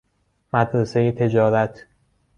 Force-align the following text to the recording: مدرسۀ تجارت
مدرسۀ 0.53 1.11
تجارت 1.11 1.87